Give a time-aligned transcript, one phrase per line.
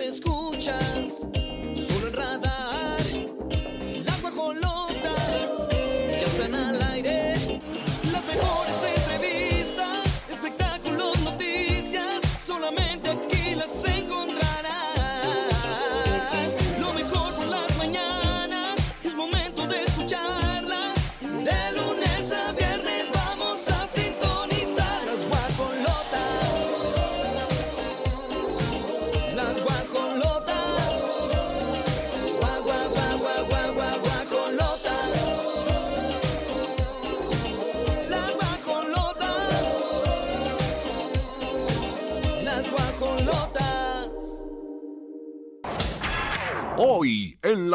[0.00, 1.26] escuchas,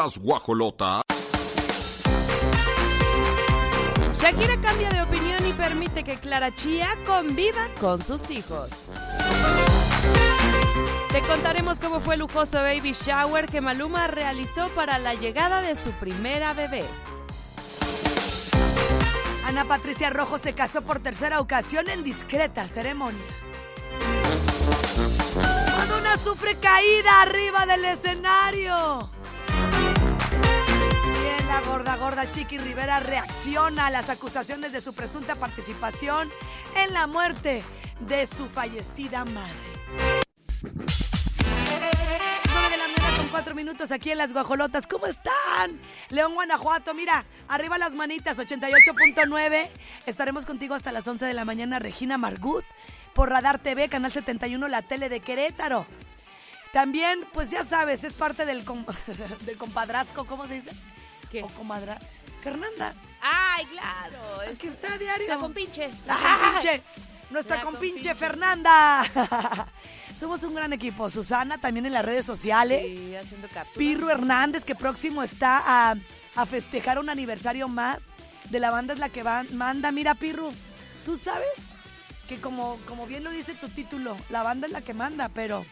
[0.03, 1.03] las guajolotas.
[4.15, 8.69] Shakira cambia de opinión y permite que Clara Chía conviva con sus hijos.
[11.11, 15.75] Te contaremos cómo fue el lujoso baby shower que Maluma realizó para la llegada de
[15.75, 16.83] su primera bebé.
[19.45, 23.21] Ana Patricia Rojo se casó por tercera ocasión en discreta ceremonia.
[25.77, 29.20] Madonna sufre caída arriba del escenario.
[31.51, 36.29] La gorda, gorda Chiqui Rivera reacciona a las acusaciones de su presunta participación
[36.77, 37.61] en la muerte
[37.99, 39.51] de su fallecida madre.
[40.61, 40.79] 9
[42.69, 44.87] de la mañana con 4 minutos aquí en Las Guajolotas.
[44.87, 45.77] ¿Cómo están?
[46.07, 46.93] León, Guanajuato.
[46.93, 49.67] Mira, arriba las manitas, 88.9.
[50.05, 52.63] Estaremos contigo hasta las 11 de la mañana, Regina Margut,
[53.13, 55.85] por Radar TV, Canal 71, la tele de Querétaro.
[56.71, 58.85] También, pues ya sabes, es parte del, com-
[60.29, 60.71] ¿cómo se dice?
[61.31, 61.43] ¿Qué?
[61.43, 61.97] O comadra.
[62.41, 64.41] Fernanda, ¡Ay, claro!
[64.51, 65.27] aquí está a diario.
[65.27, 65.89] La compinche.
[66.07, 66.81] La compinche.
[67.29, 68.15] Nuestra La compinche compinche.
[68.15, 69.67] Fernanda.
[70.17, 71.09] Somos un gran equipo.
[71.09, 72.81] Susana también en las redes sociales.
[72.83, 73.77] Sí, haciendo capturas.
[73.77, 75.95] Pirro Hernández, que próximo está a,
[76.35, 78.07] a festejar un aniversario más
[78.49, 79.91] de la banda es la que va, manda.
[79.91, 80.51] Mira, Pirro,
[81.05, 81.47] tú sabes
[82.27, 85.65] que como, como bien lo dice tu título, la banda es la que manda, pero,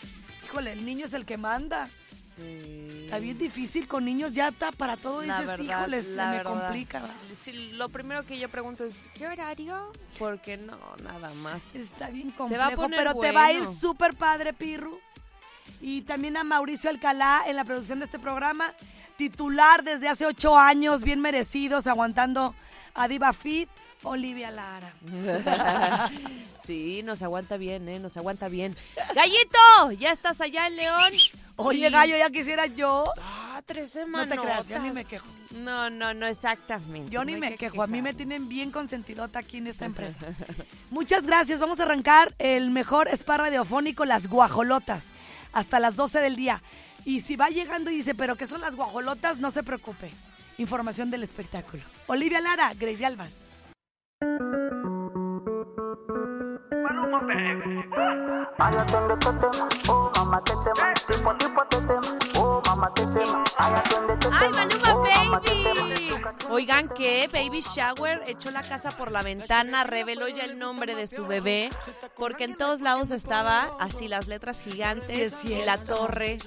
[0.45, 1.89] híjole, el niño es el que manda.
[2.37, 2.88] Sí.
[3.09, 6.43] Está bien difícil con niños, ya está para todo, dices, verdad, híjole, se me verdad.
[6.43, 6.99] complica.
[7.01, 7.09] va".
[7.33, 9.91] Sí, lo primero que yo pregunto es, ¿qué horario?
[10.19, 11.73] Porque no, nada más.
[11.73, 14.99] Está bien Se va a complejo, poner pero te va a ir súper padre, Pirru.
[15.81, 18.75] Y también a Mauricio Alcalá en la producción de este programa,
[19.17, 22.53] titular desde hace ocho años, bien merecidos, aguantando
[22.93, 23.69] a Diva Fit,
[24.03, 24.93] Olivia Lara.
[26.63, 27.99] Sí, nos aguanta bien, ¿eh?
[27.99, 28.75] Nos aguanta bien.
[29.15, 29.91] ¡Gallito!
[29.97, 31.13] ¿Ya estás allá en León?
[31.61, 33.03] Oye, gallo, ya quisiera yo.
[33.21, 34.29] Ah, tres No semanas.
[34.29, 35.27] te creas, yo ni me quejo.
[35.51, 37.09] No, no, no, exactamente.
[37.11, 39.85] Yo ni no me que quejo, a mí me tienen bien consentidota aquí en esta
[39.85, 40.19] empresa.
[40.89, 45.05] Muchas gracias, vamos a arrancar el mejor spa radiofónico, Las Guajolotas,
[45.51, 46.63] hasta las 12 del día.
[47.03, 49.39] Y si va llegando y dice, pero ¿qué son las guajolotas?
[49.39, 50.11] No se preocupe.
[50.57, 51.83] Información del espectáculo.
[52.07, 52.73] Olivia Lara,
[55.89, 57.19] Alba.
[58.59, 58.75] Ay,
[59.87, 64.27] oh mamá te tema, tipo tipo te tema, oh mamá te tema, ay atiende este
[64.31, 65.87] ¡Ay, tema, Maluma oh, mamá te tema.
[65.87, 66.11] Baby!
[66.51, 67.29] Oigan, ¿qué?
[67.31, 71.69] Baby Shower echó la casa por la ventana, reveló ya el nombre de su bebé,
[72.15, 76.37] porque en todos lados estaba así las letras gigantes Sí, y la torre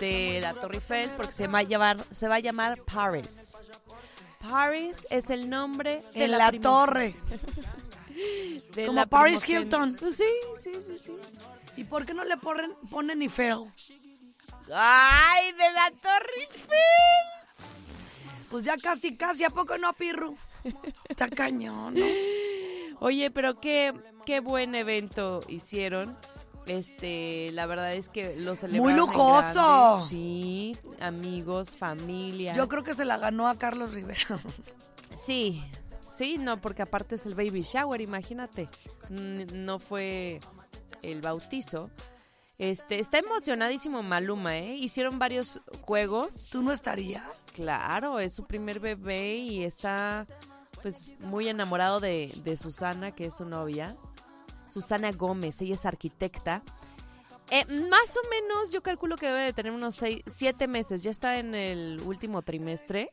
[0.00, 3.52] de la Torre Eiffel, porque se va a llamar, se va a llamar Paris.
[4.50, 7.14] Paris es el nombre de En la primer- torre.
[8.74, 9.48] de Como la Paris.
[9.48, 9.96] Hilton.
[9.98, 10.24] Pues sí,
[10.56, 11.12] sí, sí, sí.
[11.76, 13.58] ¿Y por qué no le ponen, ponen Eiffel?
[14.72, 17.66] ¡Ay, de la Torre Eiffel!
[18.50, 20.36] Pues ya casi, casi, ¿a poco no, Pirru?
[21.08, 22.06] Está cañón, ¿no?
[23.00, 23.92] Oye, pero qué,
[24.24, 26.16] qué buen evento hicieron.
[26.66, 28.90] Este, la verdad es que lo celebraron.
[28.90, 29.92] en lujoso.
[29.94, 30.06] grande.
[30.08, 32.54] Sí, amigos, familia.
[32.54, 34.40] Yo creo que se la ganó a Carlos Rivera.
[35.16, 35.62] Sí,
[36.16, 38.68] sí, no, porque aparte es el baby shower, imagínate.
[39.08, 40.40] No fue
[41.02, 41.90] el bautizo.
[42.58, 44.76] Este, está emocionadísimo Maluma, ¿eh?
[44.76, 46.46] Hicieron varios juegos.
[46.50, 47.24] ¿Tú no estarías?
[47.54, 50.26] Claro, es su primer bebé y está
[50.82, 53.96] pues muy enamorado de, de Susana, que es su novia.
[54.70, 56.62] Susana Gómez, ella es arquitecta.
[57.50, 61.10] Eh, más o menos yo calculo que debe de tener unos seis, siete meses, ya
[61.10, 63.12] está en el último trimestre.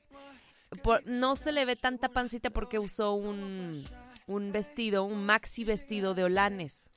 [0.81, 3.83] Por- no se le ve tanta pancita porque usó un,
[4.27, 6.89] un vestido, un maxi vestido de olanes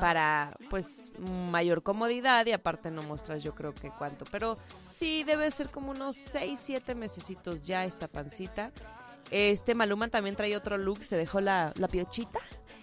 [0.00, 1.10] para pues
[1.50, 4.56] mayor comodidad y aparte no muestras yo creo que cuánto, pero
[4.92, 8.70] sí debe ser como unos 6, 7 mesecitos ya esta pancita.
[9.30, 12.38] Este Maluma también trae otro look, se dejó la, la piochita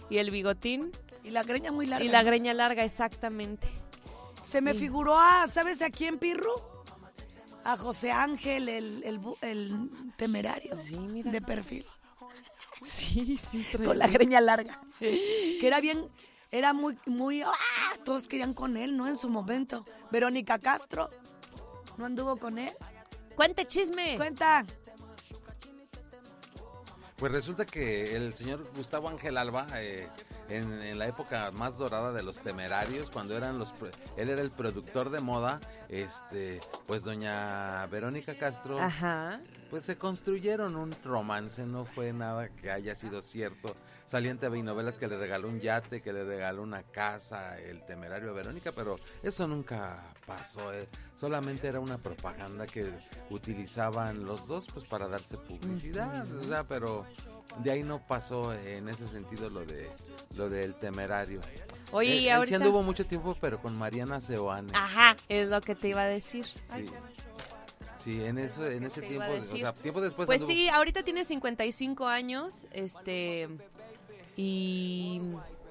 [0.09, 0.91] y el bigotín
[1.23, 2.03] Y la greña muy larga.
[2.03, 3.69] y la greña larga exactamente.
[4.43, 6.51] Se me figuró a, ¿sabes a quién, Pirru?
[7.63, 10.75] A José Ángel, el, el, bu- el temerario.
[10.75, 11.31] Sí, mira.
[11.31, 11.85] De perfil.
[12.83, 13.63] Sí, sí.
[13.85, 14.81] Con la greña larga.
[14.99, 16.09] Que era bien,
[16.49, 17.51] era muy, muy, ¡ah!
[18.03, 19.07] todos querían con él, ¿no?
[19.07, 19.85] En su momento.
[20.11, 21.11] Verónica Castro,
[21.97, 22.71] ¿no anduvo con él?
[23.35, 24.17] Cuente chisme.
[24.17, 24.65] Cuenta.
[27.17, 30.09] Pues resulta que el señor Gustavo Ángel Alba, eh,
[30.49, 33.71] en, en la época más dorada de los temerarios, cuando eran los,
[34.17, 35.59] él era el productor de moda,
[35.91, 39.41] este, pues doña Verónica Castro, Ajá.
[39.69, 43.75] pues se construyeron un romance, no fue nada que haya sido cierto.
[44.05, 47.85] Salían TV y novelas que le regaló un yate, que le regaló una casa, el
[47.85, 50.73] temerario a Verónica, pero eso nunca pasó.
[50.73, 50.87] eh.
[51.13, 52.89] Solamente era una propaganda que
[53.29, 57.05] utilizaban los dos pues para darse publicidad, o sea, pero
[57.63, 59.89] de ahí no pasó eh, en ese sentido lo de
[60.35, 61.41] lo del temerario.
[61.91, 62.57] Oye, Él- y ahorita.
[62.57, 64.71] sí anduvo mucho tiempo, pero con Mariana Seoane.
[64.73, 66.45] Ajá, es lo que te iba a decir.
[66.45, 66.85] Sí.
[67.99, 71.23] Sí, en eso, en ese tiempo, o sea, tiempo después Pues anduvo- sí, ahorita tiene
[71.23, 73.47] 55 años, este,
[74.35, 75.21] y...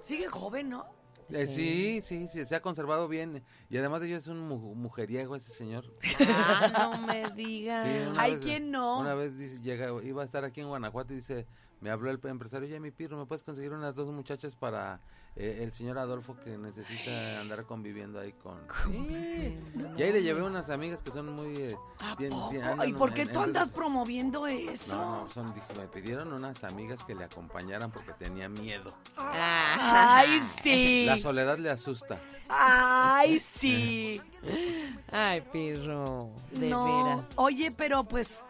[0.01, 0.87] Sigue joven, ¿no?
[1.33, 3.43] Eh, sí, sí, sí, se ha conservado bien.
[3.69, 5.85] Y además de ello es un mu- mujeriego ese señor.
[6.29, 7.87] Ah, no me digas.
[7.87, 9.01] Sí, Ay, vez- ¿quién no?
[9.01, 11.47] Una vez dice, llega, iba a estar aquí en Guanajuato y dice,
[11.81, 15.01] me habló el empresario, ya mi pirro, ¿me puedes conseguir unas dos muchachas para
[15.37, 18.59] eh, el señor Adolfo que necesita andar conviviendo ahí con...
[19.97, 21.55] Y ahí le llevé unas amigas que son muy...
[21.57, 22.51] eh, ¿A bien- poco?
[22.51, 24.97] bien- andan ¿Y por qué en- tú andas promoviendo eso?
[24.97, 28.95] No, no, son, dije, me pidieron unas amigas que le acompañaran porque tenía miedo.
[29.17, 31.05] Ah, Ay, sí.
[31.07, 32.21] La soledad le asusta.
[32.49, 34.21] Ay, sí.
[35.13, 36.85] Ay, pirro, de no.
[36.85, 37.21] veras.
[37.37, 38.45] Oye, pero pues,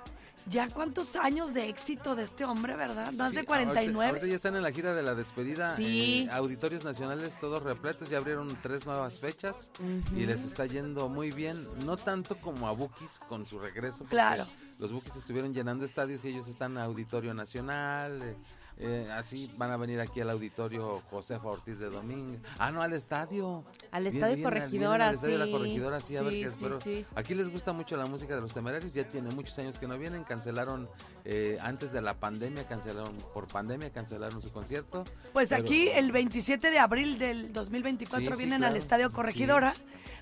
[0.51, 3.13] ¿ya cuántos años de éxito de este hombre, verdad?
[3.13, 4.09] Más Sí, de Ahorita, 49.
[4.09, 5.67] ahorita ya están en la gira de la despedida.
[5.69, 6.29] Sí.
[6.33, 8.11] auditorios nacionales todos repletos.
[8.11, 9.71] Ya abrieron tres nuevas fechas
[10.15, 11.67] y les está yendo muy bien.
[11.87, 14.05] No tanto como a Bukis con su regreso.
[14.07, 14.47] Claro.
[14.79, 18.21] Los Bukis estuvieron llenando estadios y ellos están a Auditorio Nacional.
[18.23, 18.37] eh,
[18.81, 22.39] eh, así van a venir aquí al auditorio Josefa Ortiz de Domingo.
[22.59, 23.65] Ah, no, al estadio.
[23.91, 25.51] Al estadio Corregidora, al estadio de sí.
[25.51, 26.81] la Corregidora, sí, a ver qué sí, espero.
[26.81, 27.07] sí.
[27.15, 29.99] Aquí les gusta mucho la música de los temerarios, ya tiene muchos años que no
[29.99, 30.89] vienen, cancelaron
[31.25, 35.05] eh, antes de la pandemia, cancelaron por pandemia, cancelaron su concierto.
[35.33, 38.77] Pues pero- aquí el 27 de abril del 2024 Sí, sí, vienen al.
[38.77, 39.75] Estadio Corregidora.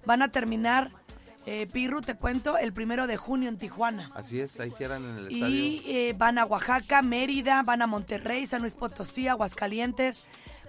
[0.04, 0.90] Van a terminar,
[1.50, 4.10] eh, Pirru, te cuento, el primero de junio en Tijuana.
[4.14, 5.48] Así es, ahí cierran en el estadio.
[5.48, 10.22] Y eh, van a Oaxaca, Mérida, van a Monterrey, San Luis Potosí, Aguascalientes.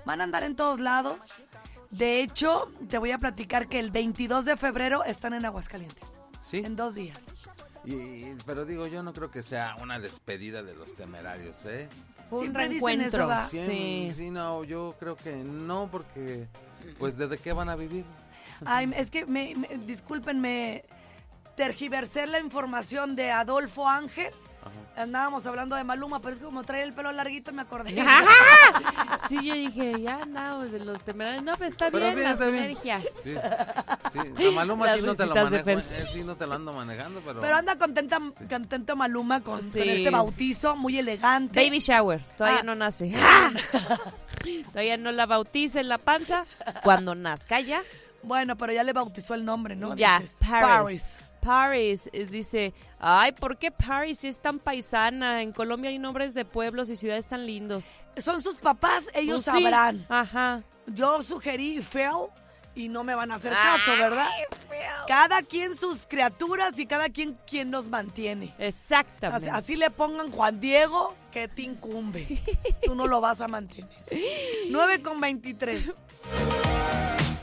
[0.05, 1.43] Van a andar en todos lados.
[1.91, 6.19] De hecho, te voy a platicar que el 22 de febrero están en Aguascalientes.
[6.39, 7.19] Sí, En dos días.
[7.83, 11.89] y- y- pero digo, yo no creo que sea una despedida de los temerarios, ¿eh?
[12.31, 13.31] Un Siempre dicen reencuentro.
[13.31, 14.11] eso, Sí.
[14.13, 16.47] sí, no, yo creo que no, porque,
[16.99, 18.05] pues, ¿desde qué van a vivir?
[18.65, 20.83] Ay, es que, me, me- discúlpenme,
[21.55, 24.31] tergiversé la información de Adolfo Ángel.
[24.97, 27.95] Andábamos hablando de Maluma, pero es que como trae el pelo larguito me acordé.
[29.27, 31.43] Sí, yo dije, ya andamos en los temerarios.
[31.43, 32.63] No, pero está Pero bien sí, la está bien.
[32.63, 33.01] sinergia.
[33.23, 35.83] Sí, sí, la Maluma Las sí no te lo manejo, eh,
[36.13, 37.41] sí no te lo ando manejando, pero...
[37.41, 38.19] Pero anda contenta,
[38.49, 39.81] contento Maluma con, con Sí.
[39.81, 41.63] este bautizo, muy elegante.
[41.63, 42.63] Baby shower, todavía Ah.
[42.63, 43.13] no nace.
[44.71, 46.45] todavía no la bautiza en la panza.
[46.83, 47.81] Cuando nazca ya,
[48.23, 49.95] Bueno, pero ya le bautizó el nombre, ¿no?
[49.95, 51.17] ya, Dices, Paris.
[51.41, 52.09] Paris.
[52.11, 55.41] eh, dice, ay, ¿por qué Paris es tan paisana?
[55.41, 57.91] En Colombia hay nombres de pueblos y ciudades tan lindos.
[58.17, 60.05] Son sus papás, ellos Pues sí, sabrán.
[60.09, 60.63] Ajá.
[60.87, 62.27] Yo sugerí Phil
[62.75, 64.27] y no me van a hacer caso, ¿verdad?
[65.07, 68.53] Cada quien sus criaturas y cada quien quien nos mantiene.
[68.57, 69.49] Así, Exactamente.
[69.49, 72.41] así le pongan Juan Diego, que te incumbe.
[72.83, 73.89] Tú no lo vas a mantener.
[74.69, 75.85] 9 con 23.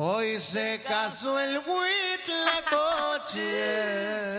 [0.00, 3.42] Hoy se casó el huitlacoche.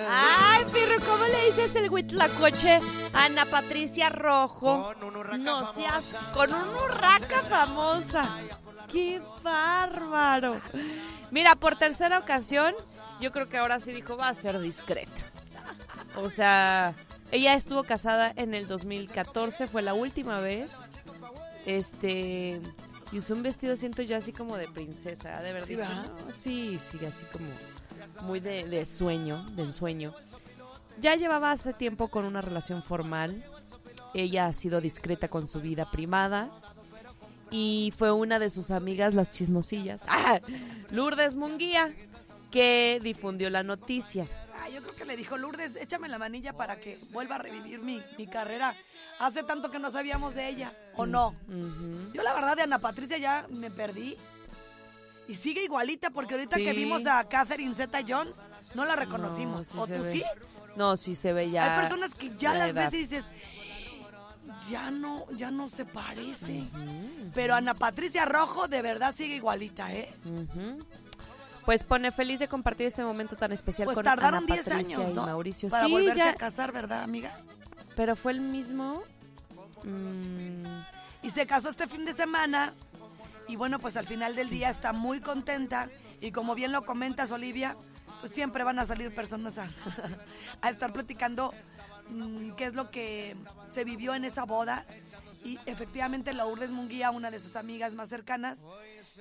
[0.10, 2.80] Ay, Pirro, ¿cómo le dices el huitlacoche
[3.12, 4.94] a Ana Patricia Rojo?
[4.94, 6.34] Con un urraca No seas famosa.
[6.34, 8.30] con un urraca famosa.
[8.88, 10.56] ¡Qué bárbaro!
[11.30, 12.74] Mira, por tercera ocasión,
[13.20, 15.22] yo creo que ahora sí dijo, va a ser discreto.
[16.16, 16.96] O sea,
[17.32, 20.78] ella estuvo casada en el 2014, fue la última vez.
[21.66, 22.62] Este,
[23.12, 25.76] y usó un vestido, siento yo, así como de princesa, de haber ¿Sí?
[25.76, 27.48] "No, sí, sí, así como
[28.24, 30.14] muy de, de sueño, de ensueño.
[31.00, 33.44] Ya llevaba hace tiempo con una relación formal.
[34.14, 36.50] Ella ha sido discreta con su vida privada.
[37.52, 40.40] y fue una de sus amigas, las chismosillas, ¡ah!
[40.92, 41.92] Lourdes Munguía,
[42.52, 44.26] que difundió la noticia.
[44.72, 48.76] Yo le dijo, Lourdes, échame la manilla para que vuelva a revivir mi, mi carrera.
[49.20, 51.36] Hace tanto que no sabíamos de ella, ¿o no?
[52.14, 54.16] Yo la verdad de Ana Patricia ya me perdí.
[55.28, 59.76] Y sigue igualita, porque ahorita que vimos a Catherine Zeta Jones, no la reconocimos.
[59.76, 60.12] No, ¿O tú ve.
[60.12, 60.24] sí?
[60.76, 61.74] No, sí se ve ya.
[61.76, 62.84] Hay personas que ya la las edad.
[62.86, 63.26] ves y dices,
[64.70, 66.64] ya no, ya no se parece.
[67.34, 70.14] Pero Ana Patricia Rojo de verdad sigue igualita, ¿eh?
[71.70, 74.98] Pues pone feliz de compartir este momento tan especial Pues con tardaron Ana 10 Patricia
[74.98, 75.16] años.
[75.16, 75.70] Mauricio.
[75.70, 77.32] Para sí, volverse ya, a casar, ¿verdad, amiga?
[77.96, 79.04] pero fue el mismo.
[79.84, 80.66] mm,
[81.22, 82.74] Y se casó este fin de semana.
[83.48, 85.90] Y bueno, pues al final del día está muy contenta.
[86.22, 87.78] Y como bien lo comentas, Olivia,
[88.20, 89.70] pues siempre van a salir personas a,
[90.62, 91.54] a estar platicando
[92.10, 93.36] mm, qué es lo que
[93.70, 94.88] se vivió en esa boda.
[95.44, 98.60] Y efectivamente Lourdes Munguía, una de sus amigas más cercanas,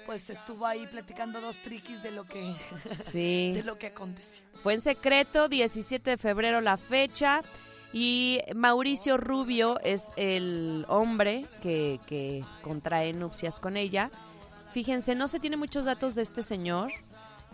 [0.06, 2.54] pues estuvo ahí platicando dos triquis de lo que,
[3.00, 3.52] sí.
[3.54, 4.44] de lo que aconteció.
[4.62, 7.42] Fue en secreto, 17 de febrero la fecha.
[7.92, 14.10] Y Mauricio Rubio es el hombre que, que contrae nupcias con ella.
[14.72, 16.92] Fíjense, no se tiene muchos datos de este señor.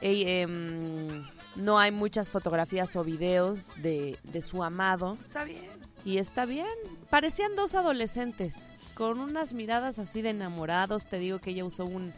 [0.01, 1.25] Eh, em,
[1.57, 5.17] no hay muchas fotografías o videos de, de su amado.
[5.21, 5.71] Está bien.
[6.05, 6.67] Y está bien.
[7.11, 11.07] Parecían dos adolescentes, con unas miradas así de enamorados.
[11.09, 12.13] Te digo que ella usó un,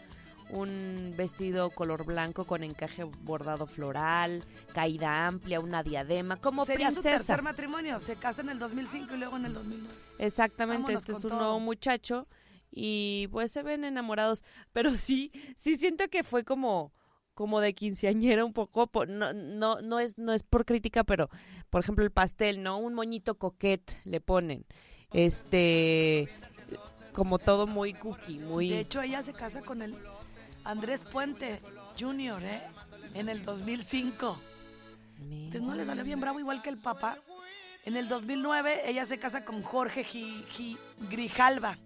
[0.51, 6.95] un vestido color blanco con encaje bordado floral, caída amplia, una diadema, como Sería su
[7.01, 7.19] princesa.
[7.19, 8.01] tercer matrimonio.
[8.01, 9.95] Se casa en el 2005 y luego en el 2009.
[10.19, 11.41] Exactamente, Vámonos este es un todo.
[11.41, 12.27] nuevo muchacho
[12.73, 16.93] y pues se ven enamorados, pero sí, sí siento que fue como
[17.37, 21.29] como de quinceañera un poco, po- no, no, no es, no es por crítica, pero
[21.71, 22.79] por ejemplo el pastel, ¿no?
[22.79, 24.65] Un moñito coquet le ponen.
[25.13, 26.29] Este
[27.13, 29.95] como todo muy cookie, muy De hecho, ella se casa con el
[30.65, 31.61] Andrés Puente
[32.01, 32.61] Jr., ¿eh?
[33.15, 34.41] En el 2005.
[35.21, 37.19] Entonces no le salió bien bravo igual que el papá.
[37.85, 40.79] En el 2009 ella se casa con Jorge Gi- Gi-
[41.11, 41.79] Grijalva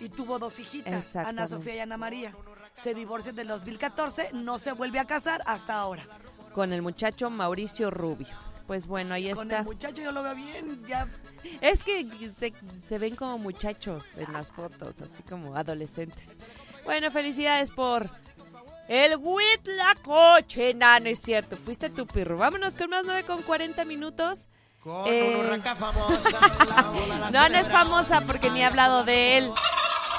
[0.00, 1.46] y tuvo dos hijitas, Ana.
[1.46, 2.34] Sofía y Ana María.
[2.82, 6.04] Se divorcia en el 2014, no se vuelve a casar hasta ahora.
[6.54, 8.34] con el muchacho Mauricio Rubio.
[8.66, 9.60] Pues bueno, ahí Con está.
[9.60, 11.08] el muchacho yo lo veo bien, ya
[11.60, 12.06] Es que
[12.36, 12.52] se,
[12.86, 16.36] se ven como muchachos en las fotos, así como adolescentes.
[16.84, 18.10] Bueno, felicidades por
[18.88, 20.74] el Huitlacoche.
[20.74, 21.56] Nah, no es cierto.
[21.56, 22.36] Fuiste tu pirro.
[22.36, 24.48] Vámonos con más 9 con 40 minutos.
[24.82, 26.38] Con Eh, una famosa.
[26.68, 29.50] la boda la No, no es famosa porque ni he hablado de él.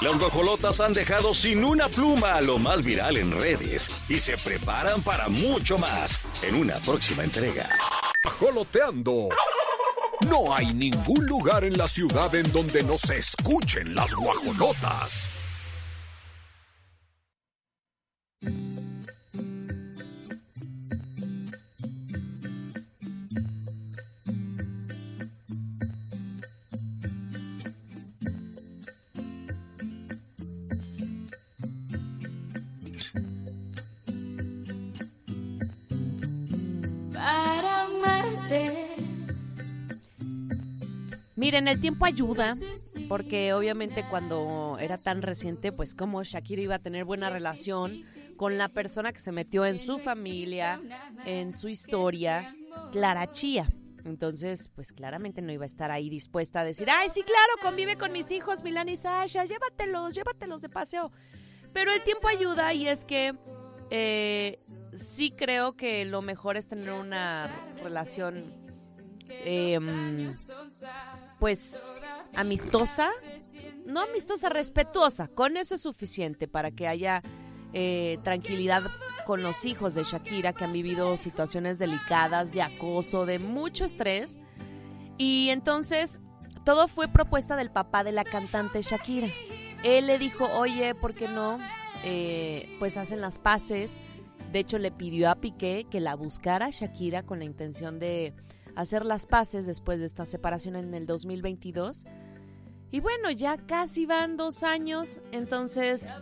[0.00, 4.38] Las guajolotas han dejado sin una pluma a lo más viral en redes y se
[4.38, 7.68] preparan para mucho más en una próxima entrega.
[8.24, 9.28] Guajoloteando.
[10.26, 15.28] No hay ningún lugar en la ciudad en donde no se escuchen las guajolotas.
[41.50, 42.54] Miren, el tiempo ayuda,
[43.08, 48.04] porque obviamente cuando era tan reciente, pues como Shakira iba a tener buena relación
[48.36, 50.80] con la persona que se metió en su familia,
[51.24, 52.54] en su historia,
[52.92, 53.66] Clara Chía.
[54.04, 57.96] Entonces, pues claramente no iba a estar ahí dispuesta a decir, ay, sí, claro, convive
[57.96, 61.10] con mis hijos, Milán y Sasha, llévatelos, llévatelos de paseo.
[61.72, 63.34] Pero el tiempo ayuda y es que
[63.90, 64.56] eh,
[64.92, 67.50] sí creo que lo mejor es tener una
[67.82, 68.54] relación
[69.44, 70.30] mm,
[71.40, 72.00] pues
[72.36, 73.08] amistosa,
[73.86, 75.26] no amistosa, respetuosa.
[75.26, 77.22] Con eso es suficiente para que haya
[77.72, 78.84] eh, tranquilidad
[79.26, 84.38] con los hijos de Shakira que han vivido situaciones delicadas de acoso, de mucho estrés.
[85.18, 86.20] Y entonces
[86.64, 89.28] todo fue propuesta del papá de la cantante Shakira.
[89.82, 91.58] Él le dijo, oye, ¿por qué no?
[92.04, 93.98] Eh, pues hacen las paces.
[94.52, 98.34] De hecho, le pidió a Piqué que la buscara Shakira con la intención de
[98.80, 102.04] hacer las paces después de esta separación en el 2022.
[102.92, 106.12] Y bueno, ya casi van dos años, entonces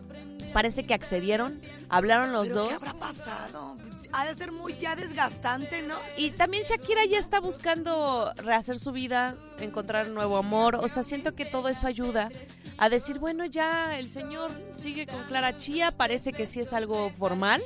[0.52, 2.68] parece que accedieron, hablaron los ¿Pero dos.
[2.68, 3.76] ¿Qué habrá pasado?
[4.12, 5.94] Ha de ser muy ya desgastante, ¿no?
[6.18, 10.76] Y también Shakira ya está buscando rehacer su vida, encontrar un nuevo amor.
[10.76, 12.28] O sea, siento que todo eso ayuda
[12.76, 17.10] a decir, bueno, ya el señor sigue con Clara Chía, parece que sí es algo
[17.10, 17.62] formal.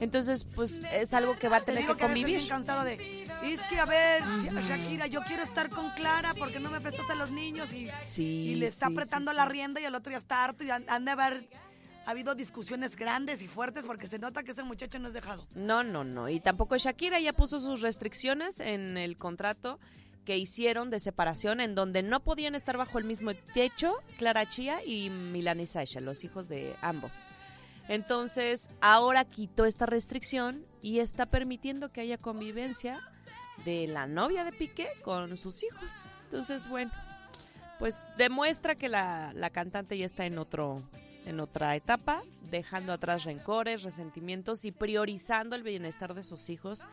[0.00, 2.48] Entonces, pues es algo que va a Te tener digo que que convivir.
[2.48, 6.70] cansado de Es que, a ver, Sha- Shakira, yo quiero estar con Clara porque no
[6.70, 9.80] me prestaste a los niños y, Sí, y le está sí, apretando sí, la rienda
[9.80, 11.48] y el otro ya está harto y han, han de haber
[12.06, 15.46] habido discusiones grandes y fuertes porque se nota que ese muchacho no es dejado.
[15.54, 16.28] No, no, no.
[16.28, 19.78] Y tampoco Shakira ya puso sus restricciones en el contrato
[20.24, 24.84] que hicieron de separación en donde no podían estar bajo el mismo techo Clara Chía
[24.84, 27.12] y Milani Sasha, los hijos de ambos.
[27.88, 33.00] Entonces, ahora quitó esta restricción y está permitiendo que haya convivencia
[33.64, 35.90] de la novia de Piqué con sus hijos.
[36.24, 36.90] Entonces, bueno,
[37.78, 40.82] pues demuestra que la, la cantante ya está en otro
[41.24, 46.84] en otra etapa, dejando atrás rencores, resentimientos y priorizando el bienestar de sus hijos,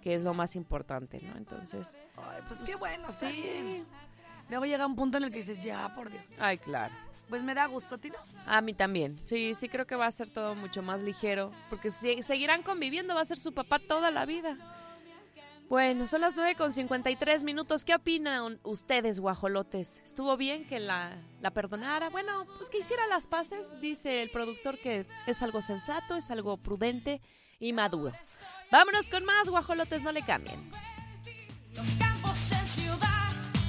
[0.00, 1.36] que es lo más importante, ¿no?
[1.36, 3.32] Entonces, Ay, pues qué bueno, está sí.
[3.42, 3.84] bien.
[4.48, 6.22] Luego llega un punto en el que dices, ya, por Dios.
[6.38, 6.94] ay, claro.
[7.28, 8.16] Pues me da gusto, Tina.
[8.46, 9.18] A mí también.
[9.26, 13.14] Sí, sí creo que va a ser todo mucho más ligero, porque se- seguirán conviviendo,
[13.16, 14.56] va a ser su papá toda la vida.
[15.68, 17.84] Bueno, son las 9 con 53 minutos.
[17.84, 20.00] ¿Qué opinan ustedes, guajolotes?
[20.02, 22.08] ¿Estuvo bien que la, la perdonara?
[22.08, 23.70] Bueno, pues que hiciera las paces.
[23.82, 27.20] Dice el productor que es algo sensato, es algo prudente
[27.60, 28.14] y maduro.
[28.72, 30.58] Vámonos con más, guajolotes, no le cambien.
[31.74, 33.28] Los campos en ciudad,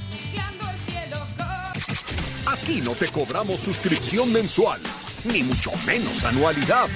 [0.09, 2.53] mezclando el cielo con...
[2.53, 4.79] Aquí no te cobramos suscripción mensual,
[5.25, 6.87] ni mucho menos anualidad.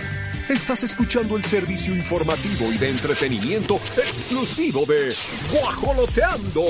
[0.49, 5.15] Estás escuchando el servicio informativo y de entretenimiento exclusivo de
[5.51, 6.65] Guajoloteando.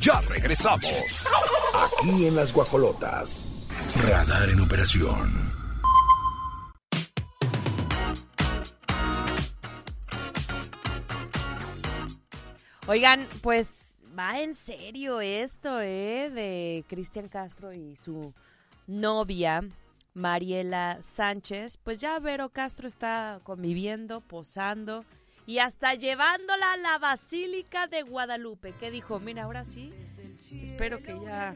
[0.00, 1.26] Ya regresamos.
[1.72, 3.48] Aquí en las Guajolotas.
[4.06, 5.54] Radar en operación.
[12.86, 16.28] Oigan, pues va en serio esto, ¿eh?
[16.28, 18.34] De Cristian Castro y su
[18.86, 19.64] novia,
[20.14, 21.76] Mariela Sánchez.
[21.76, 25.04] Pues ya Vero Castro está conviviendo, posando
[25.46, 28.72] y hasta llevándola a la Basílica de Guadalupe.
[28.72, 29.92] Que dijo, mira, ahora sí,
[30.62, 31.54] espero que ya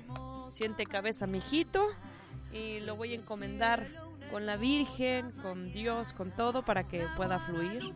[0.51, 1.87] siente cabeza mi hijito
[2.53, 3.87] y lo voy a encomendar
[4.31, 7.95] con la Virgen, con Dios, con todo para que pueda fluir.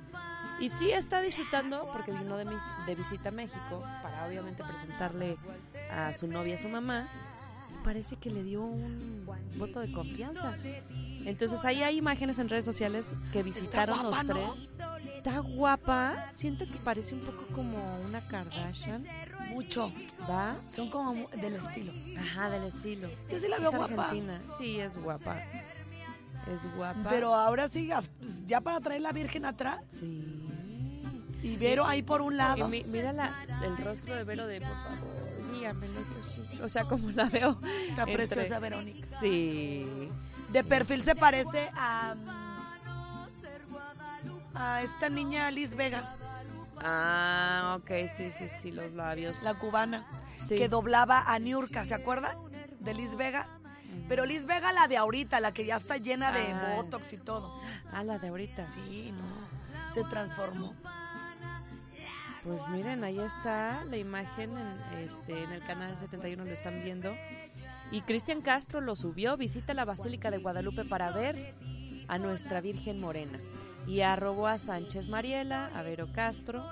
[0.61, 5.37] Y sí está disfrutando porque vino de, mis- de visita a México para obviamente presentarle
[5.91, 7.09] a su novia, a su mamá.
[7.83, 10.57] Y parece que le dio un voto de confianza.
[11.25, 14.53] Entonces ahí hay imágenes en redes sociales que visitaron guapa, los ¿no?
[14.53, 14.69] tres.
[15.09, 16.27] Está guapa.
[16.31, 19.05] Siento que parece un poco como una Kardashian.
[19.51, 19.93] Mucho.
[20.31, 20.57] ¿Va?
[20.69, 21.93] Son como del estilo.
[22.19, 23.09] Ajá, del estilo.
[23.31, 24.05] Yo sí la Es veo guapa.
[24.05, 24.41] argentina.
[24.57, 25.39] Sí, es guapa.
[26.55, 27.09] Es guapa.
[27.11, 27.89] Pero ahora sí,
[28.47, 30.25] ya para traer la Virgen atrás Sí.
[31.43, 32.69] y Vero ahí por un Y lado.
[32.69, 35.12] mi- mira la- el rostro de Vero de por favor,
[35.71, 36.65] Diosito.
[36.65, 37.59] O sea, como la veo.
[37.89, 39.07] Está entre- preciosa Verónica.
[39.07, 39.87] Sí.
[40.51, 42.15] De perfil se parece a.
[44.55, 46.15] a esta niña Liz Vega,
[46.85, 49.43] Ah, ok, sí, sí, sí, los labios.
[49.45, 50.05] la cubana,
[50.39, 50.57] Sí.
[50.57, 52.37] que doblaba a Niurka, ¿se acuerdan?
[52.81, 53.47] De Liz Vega.
[54.09, 56.73] Pero Liz Vega, la de ahorita, la que ya está llena de Ah.
[56.77, 57.61] botox y todo.
[57.93, 58.67] Ah, la de ahorita.
[58.67, 59.89] Sí, no.
[59.89, 60.75] Se transformó.
[62.45, 67.15] Pues miren, ahí está la imagen en, este, en el canal 71, lo están viendo.
[67.93, 71.55] Y Cristian Castro lo subió, visita la Basílica de Guadalupe para ver
[72.09, 73.39] a nuestra Virgen Morena.
[73.87, 76.65] Y arrobó a Sánchez Mariela, a Vero Castro.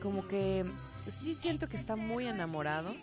[0.00, 0.64] Como que
[1.08, 2.94] sí siento que está muy enamorado.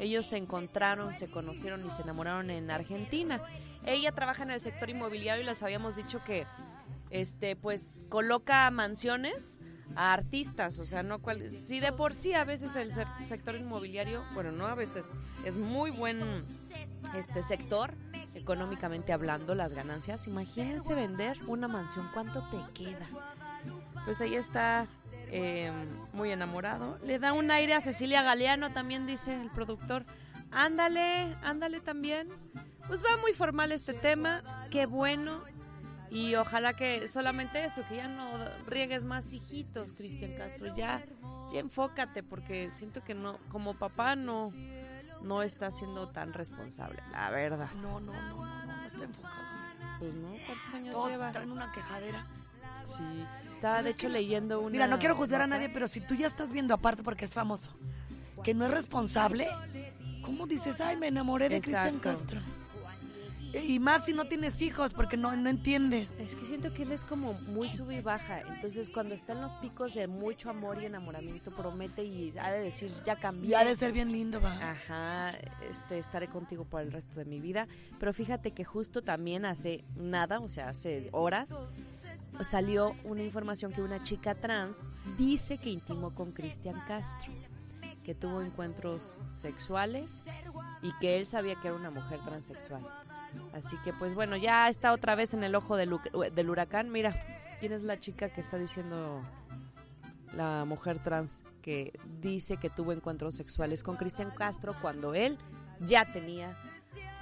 [0.00, 3.38] Ellos se encontraron, se conocieron y se enamoraron en Argentina.
[3.84, 6.46] Ella trabaja en el sector inmobiliario y les habíamos dicho que
[7.10, 9.60] este pues coloca mansiones
[9.96, 14.24] a artistas, o sea, no cual si de por sí a veces el sector inmobiliario,
[14.34, 15.12] bueno, no a veces,
[15.44, 16.44] es muy buen
[17.14, 17.94] este sector
[18.34, 20.26] económicamente hablando las ganancias.
[20.26, 23.06] Imagínense vender una mansión, ¿cuánto te queda?
[24.04, 24.86] Pues ahí está
[25.30, 25.70] eh,
[26.12, 26.98] muy enamorado.
[27.04, 30.04] Le da un aire a Cecilia Galeano, también dice el productor.
[30.50, 32.28] Ándale, ándale también.
[32.86, 35.44] Pues va muy formal este tema, qué bueno.
[36.14, 38.28] Y ojalá que solamente eso, que ya no
[38.66, 40.74] riegues más hijitos, Cristian Castro.
[40.74, 41.02] Ya,
[41.50, 44.52] ya enfócate, porque siento que no, como papá no,
[45.22, 47.70] no está siendo tan responsable, la verdad.
[47.80, 49.42] No, no, no, no, no, no está enfocado.
[49.78, 49.96] mira.
[49.98, 51.32] Pues no, ¿cuántos años Todos lleva?
[51.32, 52.26] traen una quejadera.
[52.84, 54.70] Sí, estaba de hecho que- leyendo una...
[54.70, 57.32] Mira, no quiero juzgar a nadie, pero si tú ya estás viendo aparte porque es
[57.32, 57.70] famoso,
[58.44, 59.48] que no es responsable,
[60.22, 62.00] ¿cómo dices, ay, me enamoré de Cristian.
[62.00, 62.40] Castro?
[63.54, 66.18] Y más si no tienes hijos, porque no, no entiendes.
[66.18, 68.40] Es que siento que él es como muy sube y baja.
[68.40, 72.60] Entonces, cuando está en los picos de mucho amor y enamoramiento, promete y ha de
[72.60, 73.50] decir, ya cambié.
[73.50, 74.70] Y ha de ser bien lindo, va.
[74.70, 75.30] Ajá,
[75.68, 77.68] este, estaré contigo por el resto de mi vida.
[77.98, 81.58] Pero fíjate que justo también hace nada, o sea, hace horas,
[82.40, 84.88] salió una información que una chica trans
[85.18, 87.32] dice que intimó con Cristian Castro,
[88.02, 90.22] que tuvo encuentros sexuales
[90.82, 92.82] y que él sabía que era una mujer transexual.
[93.52, 96.90] Así que pues bueno, ya está otra vez en el ojo del, hu- del huracán.
[96.90, 97.14] Mira,
[97.60, 99.22] ¿quién es la chica que está diciendo
[100.32, 105.38] la mujer trans que dice que tuvo encuentros sexuales con Cristian Castro cuando él
[105.80, 106.56] ya tenía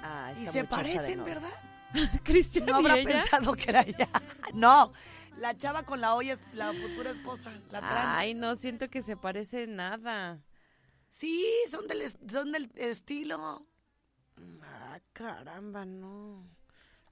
[0.01, 1.23] a esta Y se de parecen?
[1.25, 1.49] ¿verdad?
[2.23, 3.09] Cristian No habrá ella.
[3.21, 4.07] pensado que era ella.
[4.53, 4.93] No,
[5.37, 8.17] la chava con la olla es la futura esposa, la trans.
[8.17, 10.39] Ay, no siento que se parece nada.
[11.09, 13.65] Sí, son del, es- son del estilo.
[15.13, 16.45] Caramba, no.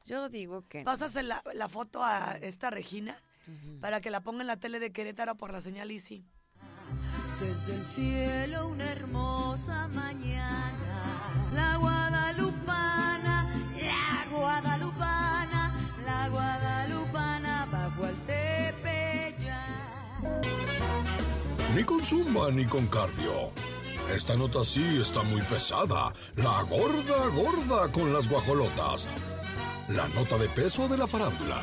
[0.05, 0.85] Yo digo que no.
[0.85, 3.15] Pásase la, la foto a esta Regina
[3.81, 6.25] para que la ponga en la tele de Querétaro por la señal Easy.
[7.39, 15.73] Desde el cielo una hermosa mañana, la guadalupana, la guadalupana,
[16.05, 19.35] la guadalupana bajo el tepeyac.
[21.75, 23.51] Ni con zumba ni con cardio.
[24.13, 26.11] Esta nota sí está muy pesada.
[26.35, 29.07] La gorda gorda con las guajolotas.
[29.87, 31.57] La nota de peso de la farándula.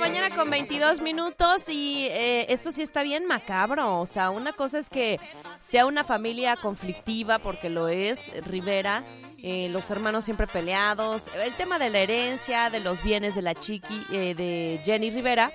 [0.00, 4.00] Mañana con 22 minutos y eh, esto sí está bien macabro.
[4.00, 5.20] O sea, una cosa es que
[5.60, 9.04] sea una familia conflictiva, porque lo es, Rivera.
[9.42, 11.30] eh, los hermanos siempre peleados.
[11.34, 15.52] El tema de la herencia, de los bienes de la chiqui, eh, de Jenny Rivera.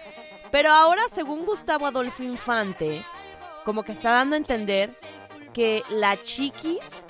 [0.52, 3.04] Pero ahora, según Gustavo Adolfo Infante,
[3.64, 4.90] como que está dando a entender
[5.54, 7.04] que la chiquis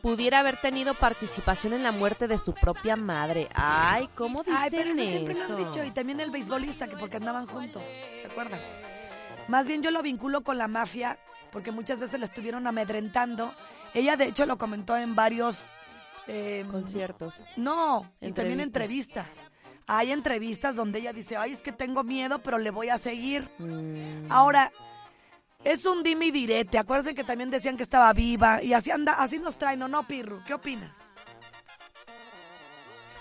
[0.00, 3.48] pudiera haber tenido participación en la muerte de su propia madre.
[3.54, 5.56] Ay, ¿cómo dicen Ay, pero eso siempre lo eso?
[5.56, 5.84] han dicho.
[5.84, 7.82] Y también el beisbolista, que porque andaban juntos.
[8.20, 8.60] ¿Se acuerdan?
[9.48, 11.18] Más bien yo lo vinculo con la mafia,
[11.52, 13.52] porque muchas veces la estuvieron amedrentando.
[13.94, 15.72] Ella, de hecho, lo comentó en varios...
[16.28, 17.42] eh, Conciertos.
[17.56, 19.26] No, y también Entrevistas.
[19.26, 19.50] entrevistas.
[19.86, 23.50] Hay entrevistas donde ella dice, ay, es que tengo miedo, pero le voy a seguir.
[23.58, 24.30] Mm.
[24.30, 24.70] Ahora,
[25.64, 26.78] es un dime y direte.
[26.78, 30.06] Acuérdense que también decían que estaba viva y así anda, así nos traen, ¿o no,
[30.06, 30.42] Pirru?
[30.46, 30.96] ¿Qué opinas?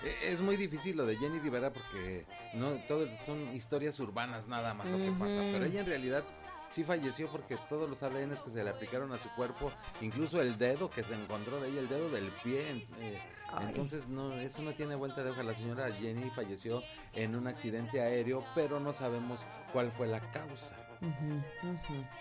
[0.04, 4.74] E- Es muy difícil lo de Jenny Rivera porque no todo son historias urbanas nada
[4.74, 6.24] más lo que pasa, pero ella en realidad
[6.70, 9.72] sí falleció porque todos los ADNs que se le aplicaron a su cuerpo,
[10.02, 13.20] incluso el dedo que se encontró de ella, el dedo del pie, eh,
[13.62, 15.42] entonces no eso no tiene vuelta de hoja.
[15.44, 16.82] La señora Jenny falleció
[17.14, 20.78] en un accidente aéreo, pero no sabemos cuál fue la causa.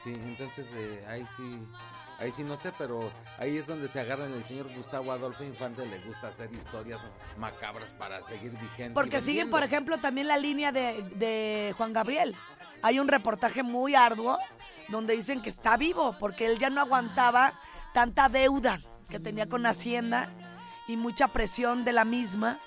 [0.04, 1.58] Sí, entonces eh, ahí sí,
[2.18, 5.84] ahí sí no sé, pero ahí es donde se agarran el señor Gustavo Adolfo Infante,
[5.84, 7.00] le gusta hacer historias
[7.36, 8.94] macabras para seguir vigente.
[8.94, 9.56] Porque siguen, vendiendo.
[9.56, 12.36] por ejemplo, también la línea de, de Juan Gabriel.
[12.82, 14.38] Hay un reportaje muy arduo
[14.88, 17.54] donde dicen que está vivo porque él ya no aguantaba
[17.92, 20.30] tanta deuda que tenía con Hacienda
[20.86, 22.60] y mucha presión de la misma,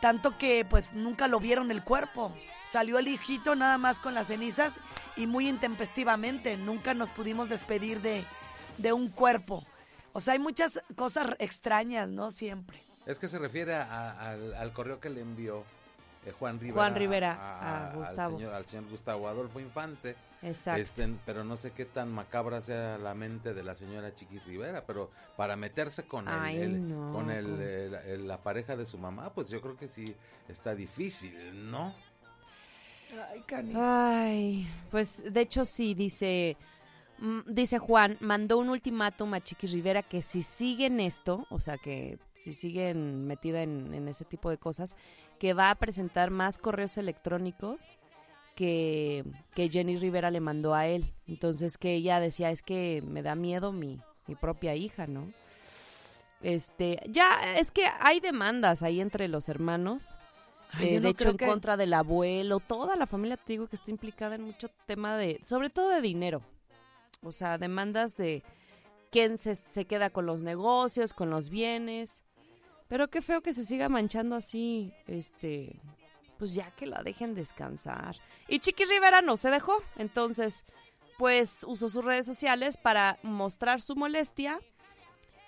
[0.00, 2.34] tanto que pues nunca lo vieron el cuerpo.
[2.64, 4.74] Salió el hijito nada más con las cenizas
[5.18, 6.56] y muy intempestivamente.
[6.56, 8.24] Nunca nos pudimos despedir de,
[8.78, 9.64] de un cuerpo.
[10.12, 12.30] O sea, hay muchas cosas extrañas, ¿no?
[12.30, 12.82] Siempre.
[13.06, 15.64] Es que se refiere a- al, al correo que le envió
[16.26, 18.36] eh, Juan Rivera, Juan Rivera a al Gustavo.
[18.38, 20.16] señor, al señor Gustavo Adolfo Infante.
[20.42, 20.80] Exacto.
[20.80, 24.84] Este, pero no sé qué tan macabra sea la mente de la señora Chiqui Rivera,
[24.86, 28.98] pero para meterse con, el- Ay, el- no, con el, el- la pareja de su
[28.98, 30.14] mamá, pues yo creo que sí
[30.48, 31.94] está difícil, ¿no?
[33.74, 36.56] Ay, pues de hecho sí, dice,
[37.18, 41.76] mm, dice Juan, mandó un ultimátum a Chiqui Rivera que si siguen esto, o sea
[41.78, 44.96] que si siguen metida en, en ese tipo de cosas,
[45.38, 47.90] que va a presentar más correos electrónicos
[48.58, 51.14] que, que Jenny Rivera le mandó a él.
[51.28, 55.32] Entonces que ella decía, es que me da miedo mi, mi propia hija, ¿no?
[56.40, 60.18] Este, ya, es que hay demandas ahí entre los hermanos.
[60.72, 63.66] Ay, Eh, no de hecho, en que- contra del abuelo, toda la familia, te digo
[63.68, 66.42] que está implicada en mucho tema de, sobre todo de dinero.
[67.22, 68.42] O sea, demandas de
[69.10, 72.22] quién se, se queda con los negocios, con los bienes.
[72.88, 75.80] Pero qué feo que se siga manchando así, este,
[76.38, 78.16] pues ya que la dejen descansar.
[78.46, 80.64] Y Chiqui Rivera no se dejó, entonces,
[81.18, 84.60] pues usó sus redes sociales para mostrar su molestia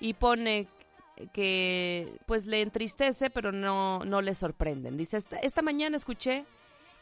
[0.00, 0.66] y pone
[1.33, 4.96] que pues le entristece, pero no, no le sorprenden.
[4.96, 6.44] Dice, esta, mañana escuché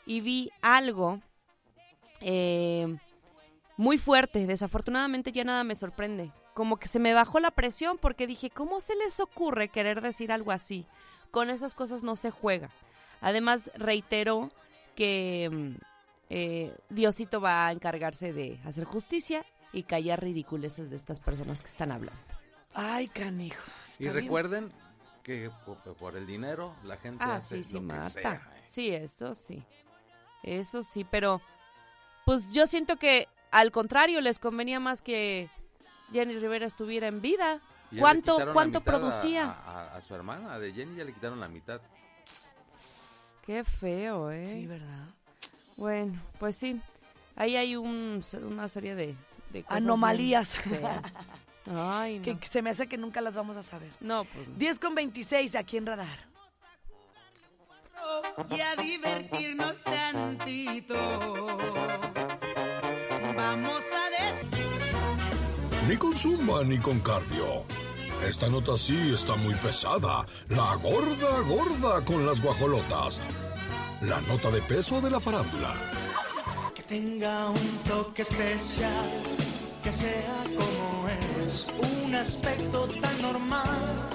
[0.06, 1.20] y vi algo
[2.20, 2.96] eh,
[3.76, 4.46] muy fuerte.
[4.46, 6.32] Desafortunadamente ya nada me sorprende.
[6.54, 10.32] Como que se me bajó la presión porque dije, ¿cómo se les ocurre querer decir
[10.32, 10.86] algo así?
[11.30, 12.70] Con esas cosas no se juega.
[13.20, 14.50] Además, reiteró
[14.94, 15.74] que mm,
[16.30, 21.68] eh, Diosito va a encargarse de hacer justicia y callar ridiculeces de estas personas que
[21.68, 22.20] están hablando.
[22.74, 23.62] Ay, canijo.
[23.98, 24.14] Y bien.
[24.14, 24.72] recuerden
[25.22, 25.50] que
[25.98, 28.10] por, el dinero la gente Ah, hace sí, sí, lo que mata.
[28.10, 28.32] sea.
[28.34, 28.60] ¿eh?
[28.62, 29.62] Sí, eso sí.
[30.42, 31.40] Eso sí, pero
[32.24, 35.50] pues yo siento que al contrario les convenía más que
[36.12, 37.60] Jenny Rivera estuviera en vida.
[37.90, 39.44] Ya ¿Cuánto, cuánto producía?
[39.44, 39.52] A,
[39.92, 41.80] a- a su hermana, de Jenny, ya le quitaron la mitad.
[43.46, 44.46] Qué feo, ¿eh?
[44.46, 45.06] Sí, ¿verdad?
[45.76, 46.80] Bueno, pues sí.
[47.34, 49.14] Ahí hay un, una serie de,
[49.52, 50.54] de cosas Anomalías.
[51.70, 52.24] Ay, no.
[52.24, 53.90] Que se me hace que nunca las vamos a saber.
[54.00, 54.54] No, pues no.
[54.56, 56.18] 10 con 26 aquí en Radar.
[58.50, 60.94] y a divertirnos tantito.
[63.36, 67.64] Vamos a des Ni con zumba ni con cardio.
[68.26, 70.26] Esta nota sí está muy pesada.
[70.48, 73.20] La gorda gorda con las guajolotas.
[74.02, 75.72] La nota de peso de la farándula.
[76.74, 79.22] Que tenga un toque especial,
[79.82, 80.77] que sea como
[81.48, 81.66] es,
[82.04, 84.08] un aspecto tan normal,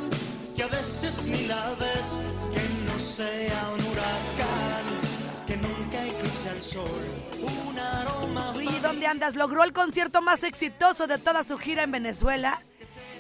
[0.56, 2.20] que a veces ni la ves,
[2.54, 4.86] que no sea un huracán,
[5.48, 7.06] que nunca eclipse al sol,
[7.42, 8.54] un aroma.
[8.62, 9.36] ¿Y dónde andas?
[9.36, 12.62] Logró el concierto más exitoso de toda su gira en Venezuela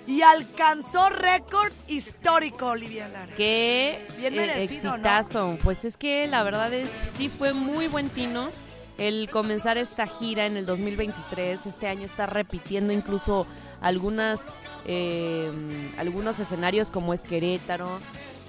[0.05, 3.33] y alcanzó récord histórico, Olivia Lara.
[3.35, 4.95] Qué Bien eh, merecido, ¿no?
[4.95, 5.57] exitazo.
[5.63, 8.51] Pues es que la verdad es, sí fue muy buen tino
[8.97, 11.65] el comenzar esta gira en el 2023.
[11.65, 13.45] Este año está repitiendo incluso
[13.81, 14.53] algunas
[14.85, 15.51] eh,
[15.97, 17.99] algunos escenarios como es Querétaro.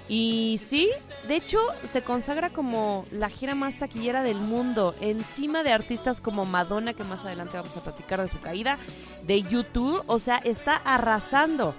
[0.07, 0.91] Y sí,
[1.27, 6.45] de hecho se consagra como la gira más taquillera del mundo, encima de artistas como
[6.45, 8.77] Madonna, que más adelante vamos a platicar de su caída,
[9.25, 11.73] de YouTube, o sea, está arrasando.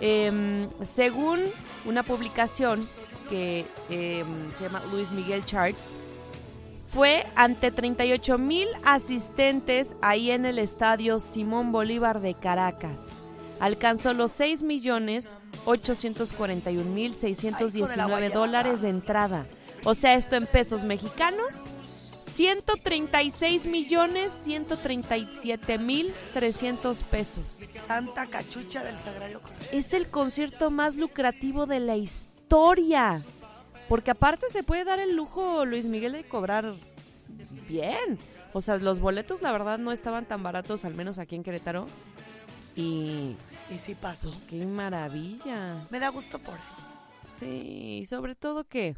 [0.00, 1.40] Em, según
[1.86, 2.86] una publicación
[3.30, 5.94] que em, se llama Luis Miguel Charts,
[6.92, 13.12] fue ante 38 mil asistentes ahí en el estadio Simón Bolívar de Caracas.
[13.60, 19.46] Alcanzó los 6 millones 841 mil Ay, 619 con la dólares de entrada.
[19.84, 21.64] O sea, esto en pesos mexicanos,
[22.30, 27.60] 136 millones 137 mil 300 pesos.
[27.86, 29.40] Santa cachucha del Sagrario.
[29.72, 33.22] Es el concierto más lucrativo de la historia.
[33.92, 36.76] Porque aparte se puede dar el lujo Luis Miguel de cobrar
[37.68, 38.18] bien.
[38.54, 41.84] O sea, los boletos la verdad no estaban tan baratos, al menos aquí en Querétaro.
[42.74, 43.36] Y
[43.68, 44.30] Y sí pasó.
[44.30, 45.84] pues qué maravilla.
[45.90, 46.60] Me da gusto por él.
[47.28, 48.96] Sí, y sobre todo que,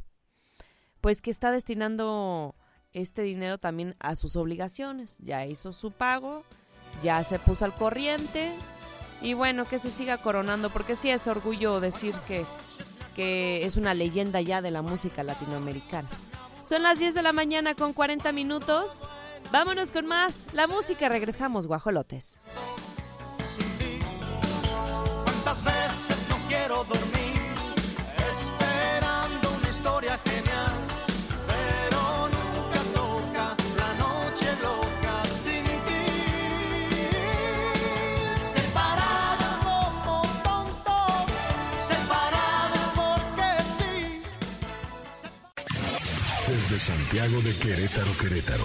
[1.00, 2.54] pues que está destinando
[2.92, 5.18] este dinero también a sus obligaciones.
[5.18, 6.44] Ya hizo su pago,
[7.02, 8.52] ya se puso al corriente
[9.20, 12.44] y bueno, que se siga coronando, porque sí es orgullo decir que,
[13.14, 16.08] que es una leyenda ya de la música latinoamericana.
[16.64, 19.06] Son las 10 de la mañana con 40 minutos.
[19.52, 20.44] Vámonos con más.
[20.52, 22.38] La música, regresamos, guajolotes.
[25.24, 27.03] ¿Cuántas veces no quiero dormir
[46.78, 48.64] Santiago de Querétaro, Querétaro.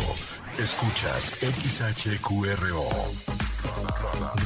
[0.58, 2.90] Escuchas XHQRO.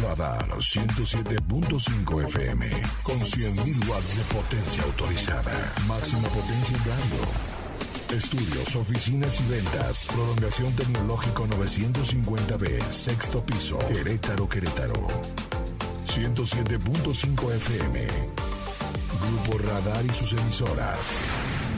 [0.01, 2.69] Radar 107.5 FM.
[3.03, 5.73] Con 100.000 watts de potencia autorizada.
[5.87, 8.17] Máxima potencia en radio.
[8.17, 10.07] Estudios, oficinas y ventas.
[10.07, 12.91] Prolongación tecnológico 950B.
[12.91, 13.77] Sexto piso.
[13.87, 15.07] Querétaro, Querétaro.
[16.05, 18.07] 107.5 FM.
[19.21, 21.21] Grupo Radar y sus emisoras.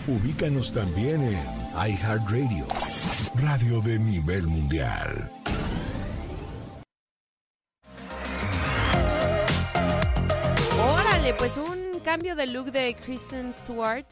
[0.07, 2.65] Ubícanos también en iHeartRadio,
[3.35, 5.29] radio de nivel mundial.
[10.79, 14.05] Órale, pues un cambio de look de Kristen Stewart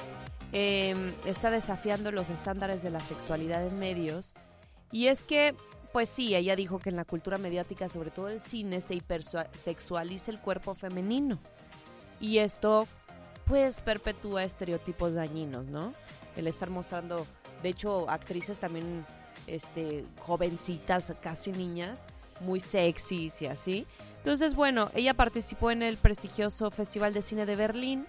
[0.51, 0.93] eh,
[1.25, 4.33] está desafiando los estándares de la sexualidad en medios.
[4.91, 5.55] Y es que,
[5.93, 10.31] pues sí, ella dijo que en la cultura mediática, sobre todo el cine, se hipersexualiza
[10.31, 11.39] el cuerpo femenino.
[12.19, 12.87] Y esto,
[13.45, 15.93] pues, perpetúa estereotipos dañinos, ¿no?
[16.35, 17.25] El estar mostrando,
[17.63, 19.05] de hecho, actrices también,
[19.47, 22.05] este, jovencitas, casi niñas,
[22.41, 27.57] muy sexys y así, Entonces, bueno, ella participó en el prestigioso Festival de Cine de
[27.57, 28.05] Berlín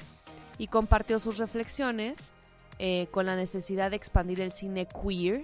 [0.58, 2.30] y compartió sus reflexiones
[2.78, 5.42] eh, con la necesidad de expandir el cine queer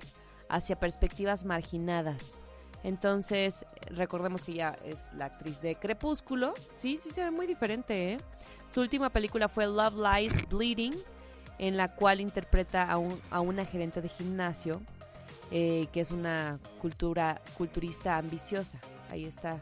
[0.48, 2.38] hacia perspectivas marginadas.
[2.84, 6.54] Entonces, recordemos que ella es la actriz de Crepúsculo.
[6.70, 8.16] Sí, sí se ve muy diferente, ¿eh?
[8.72, 10.94] Su última película fue Love Lies Bleeding,
[11.62, 14.80] en la cual interpreta a, un- a una gerente de gimnasio,
[15.50, 18.78] eh, que es una cultura, culturista ambiciosa.
[19.10, 19.60] Ahí está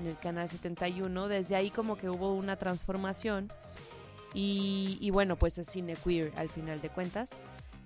[0.00, 1.28] en el canal 71.
[1.28, 3.48] Desde ahí como que hubo una transformación.
[4.34, 7.30] Y, y bueno, pues es cine queer al final de cuentas.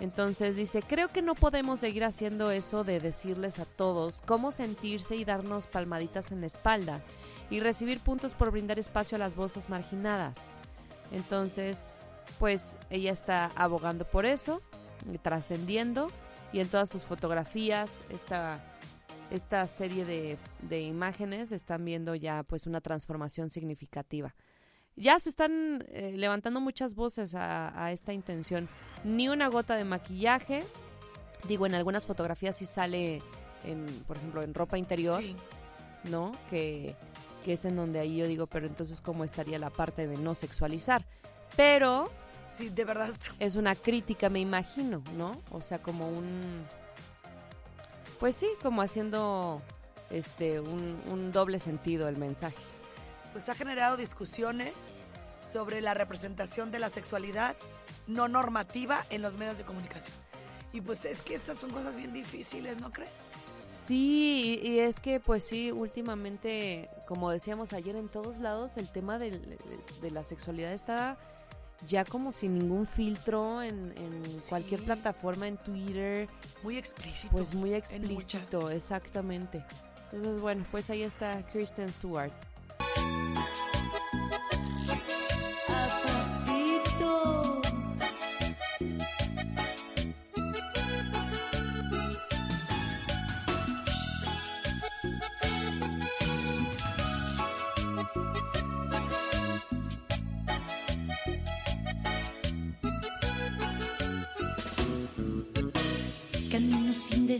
[0.01, 5.15] Entonces dice, creo que no podemos seguir haciendo eso de decirles a todos cómo sentirse
[5.17, 7.03] y darnos palmaditas en la espalda
[7.51, 10.49] y recibir puntos por brindar espacio a las voces marginadas.
[11.13, 11.87] Entonces,
[12.40, 14.62] pues ella está abogando por eso,
[15.12, 16.09] y trascendiendo
[16.55, 18.59] y en todas sus fotografías, esta,
[19.31, 24.35] esta serie de, de imágenes están viendo ya pues una transformación significativa.
[24.96, 28.68] Ya se están eh, levantando muchas voces a, a esta intención.
[29.05, 30.61] Ni una gota de maquillaje.
[31.46, 33.22] Digo, en algunas fotografías sí sale,
[33.64, 35.37] en, por ejemplo, en ropa interior, Sí.
[36.11, 36.33] ¿no?
[36.48, 36.96] Que,
[37.44, 40.35] que es en donde ahí yo digo, pero entonces, ¿cómo estaría la parte de no
[40.35, 41.07] sexualizar?
[41.57, 42.11] Pero
[42.51, 43.11] Sí, de verdad.
[43.39, 45.41] es una crítica, me imagino, ¿no?
[45.51, 46.67] O sea, como un...
[48.19, 49.63] Pues sí, como haciendo
[50.11, 52.57] este un, un doble sentido el mensaje.
[53.33, 54.75] Pues ha generado discusiones
[55.41, 57.57] sobre la representación de la sexualidad
[58.07, 60.17] no normativa en los medios de comunicación.
[60.73, 63.11] Y pues es que esas son cosas bien difíciles, ¿no crees?
[63.67, 69.19] Sí, y, es que pues sí, últimamente, como decíamos ayer, en todos lados el tema
[69.19, 69.59] de
[70.11, 71.17] la sexualidad está
[71.87, 76.29] ya como sin ningún filtro en, en cualquier plataforma, en Twitter,
[76.62, 77.33] Muy explícito.
[77.37, 79.64] pues muy explícito, exactamente.
[80.12, 82.33] Entonces, bueno, pues ahí está Kristen Stewart.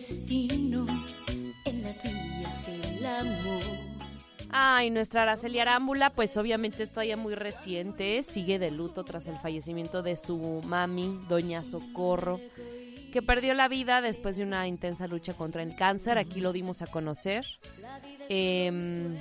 [0.01, 0.87] Destino
[1.67, 3.63] en las vías del amor.
[4.49, 9.37] Ay, nuestra Araceli Arámbula, pues obviamente es todavía muy reciente, sigue de luto tras el
[9.37, 12.41] fallecimiento de su mami, Doña Socorro,
[13.13, 16.81] que perdió la vida después de una intensa lucha contra el cáncer, aquí lo dimos
[16.81, 17.45] a conocer.
[18.31, 19.15] Em,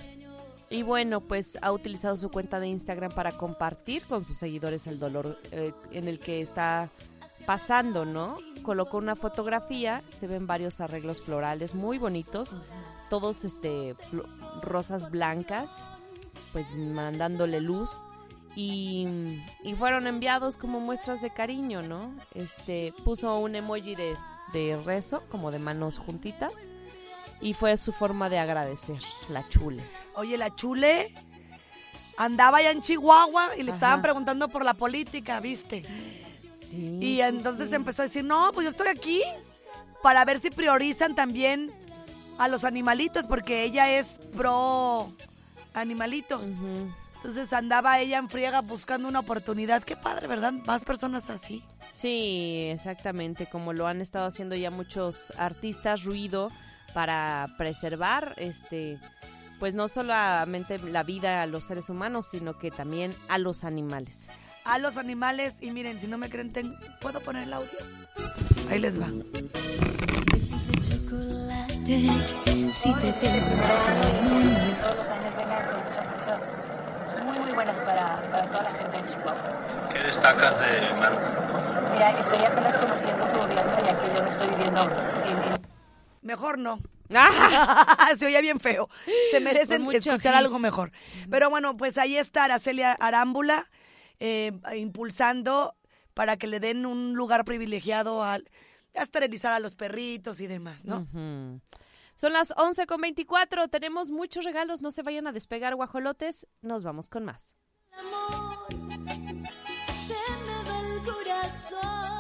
[0.70, 4.98] y bueno, pues ha utilizado su cuenta de Instagram para compartir con sus seguidores el
[4.98, 6.90] dolor eh, en el que está
[7.50, 8.38] pasando, ¿no?
[8.62, 12.56] Colocó una fotografía, se ven varios arreglos florales muy bonitos,
[13.10, 13.96] todos este
[14.62, 15.72] rosas blancas,
[16.54, 17.90] pues mandándole luz
[18.56, 19.08] y,
[19.64, 22.14] y fueron enviados como muestras de cariño, ¿no?
[22.36, 24.16] Este puso un emoji de,
[24.54, 26.54] de rezo, como de manos juntitas,
[27.42, 29.84] y fue su forma de agradecer, la chule.
[30.14, 31.16] Oye, la chule
[32.16, 33.74] andaba allá en Chihuahua y le Ajá.
[33.74, 35.84] estaban preguntando por la política, ¿viste?
[36.70, 37.00] Sí.
[37.02, 37.76] Y entonces sí.
[37.76, 39.22] empezó a decir, no, pues yo estoy aquí
[40.02, 41.72] para ver si priorizan también
[42.38, 45.12] a los animalitos, porque ella es pro
[45.74, 46.48] animalitos.
[47.16, 49.84] Entonces andaba ella en friega buscando una oportunidad.
[49.84, 50.54] Qué padre, ¿verdad?
[50.66, 51.64] Más personas así.
[51.92, 56.50] Sí, exactamente, como lo han estado haciendo ya muchos artistas ruido
[56.94, 59.00] para preservar este
[59.60, 64.30] pues no solamente la vida a los seres humanos, sino que también a los animales.
[64.70, 67.70] A los animales, y miren, si no me creen, ten- ¿puedo poner el audio?
[68.70, 69.08] Ahí les va.
[70.32, 73.56] Besos de chocolate, si te tengo
[74.82, 76.58] todos los años vengan con muchas cosas
[77.26, 79.90] muy muy buenas para, para toda la gente en Chihuahua.
[79.92, 81.20] ¿Qué destacas de Marco?
[81.94, 85.62] Mira, estoy apenas conociendo su gobierno ya que yo no estoy viviendo en, en
[86.22, 86.80] Mejor no.
[87.16, 88.10] ¡Ah!
[88.18, 88.88] Se oía bien feo.
[89.32, 90.92] Se merecen escuchar algo mejor.
[91.32, 93.66] Pero bueno, pues ahí está Araceli Arámbula
[94.20, 95.76] eh, impulsando
[96.14, 98.50] para que le den un lugar privilegiado al,
[98.96, 101.08] a esterilizar a los perritos y demás, ¿no?
[102.16, 106.84] Son las 11 con 24, tenemos muchos regalos, no se vayan a despegar guajolotes, nos
[106.84, 107.56] vamos con más.
[107.94, 108.68] Amor,
[110.06, 112.20] se me va el corazón.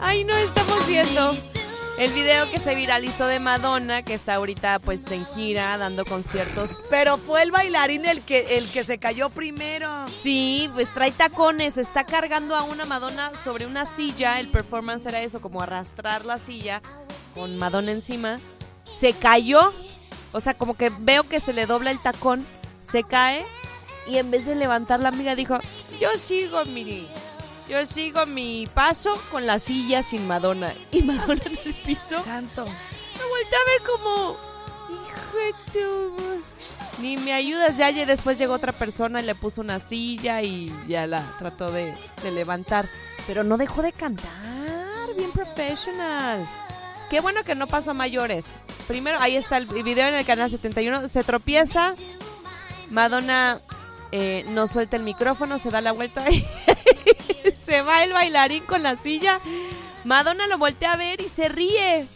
[0.00, 1.53] Ay, no estamos viendo.
[1.96, 6.80] El video que se viralizó de Madonna, que está ahorita pues en gira, dando conciertos.
[6.90, 9.88] Pero fue el bailarín el que, el que se cayó primero.
[10.08, 14.40] Sí, pues trae tacones, está cargando a una Madonna sobre una silla.
[14.40, 16.82] El performance era eso, como arrastrar la silla
[17.32, 18.40] con Madonna encima.
[18.84, 19.72] Se cayó,
[20.32, 22.44] o sea, como que veo que se le dobla el tacón,
[22.82, 23.46] se cae
[24.08, 25.58] y en vez de levantar la amiga dijo,
[26.00, 27.08] yo sigo, miri.
[27.68, 30.74] Yo sigo mi paso con la silla sin Madonna.
[30.92, 32.22] Y Madonna en el piso.
[32.22, 32.64] Santo.
[32.66, 34.36] Me volteé a ver como.
[34.90, 37.02] Hijo de tu...
[37.02, 37.76] Ni me ayudas.
[37.76, 41.70] Ya y después llegó otra persona y le puso una silla y ya la trató
[41.72, 42.88] de, de levantar.
[43.26, 45.14] Pero no dejó de cantar.
[45.16, 46.46] Bien professional.
[47.10, 48.54] Qué bueno que no pasó a mayores.
[48.86, 51.08] Primero, ahí está el video en el canal 71.
[51.08, 51.94] Se tropieza.
[52.90, 53.60] Madonna
[54.12, 56.46] eh, no suelta el micrófono, se da la vuelta y
[57.54, 59.40] se va el bailarín con la silla.
[60.04, 62.06] Madonna lo voltea a ver y se ríe.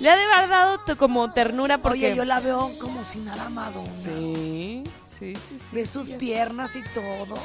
[0.00, 2.06] Le ha de haber dado como ternura porque...
[2.06, 3.90] Oye, yo la veo como si nada Madonna.
[3.92, 5.64] Sí, sí, sí, sí.
[5.76, 7.36] Ve sus piernas y todo.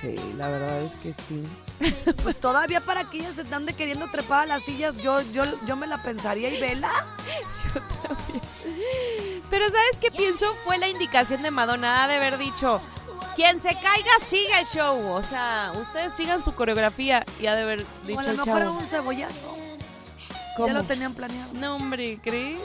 [0.00, 1.44] Sí, la verdad es que sí.
[2.22, 5.44] Pues todavía para que ellas se están de queriendo trepar a las sillas, yo, yo,
[5.66, 6.90] yo me la pensaría y vela.
[9.50, 10.52] Pero ¿sabes qué pienso?
[10.64, 12.80] Fue la indicación de Madonna de haber dicho,
[13.34, 15.12] quien se caiga siga el show.
[15.12, 18.62] O sea, ustedes sigan su coreografía y ha de haber dicho o a lo mejor
[18.62, 18.78] chavo.
[18.78, 19.56] un cebollazo.
[20.56, 20.68] ¿Cómo?
[20.68, 21.52] Ya lo tenían planeado.
[21.54, 22.60] No, hombre, ¿crees?